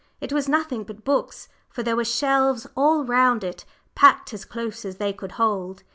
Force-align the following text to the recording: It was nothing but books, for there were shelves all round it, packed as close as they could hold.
It 0.19 0.33
was 0.33 0.49
nothing 0.49 0.83
but 0.83 1.03
books, 1.03 1.47
for 1.69 1.83
there 1.83 1.95
were 1.95 2.03
shelves 2.03 2.65
all 2.75 3.03
round 3.05 3.43
it, 3.43 3.65
packed 3.93 4.33
as 4.33 4.45
close 4.45 4.83
as 4.83 4.95
they 4.95 5.13
could 5.13 5.33
hold. 5.33 5.83